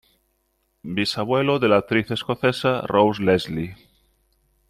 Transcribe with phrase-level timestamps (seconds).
[0.83, 3.75] Bisabuelo de la actriz escocesa Rose Leslie.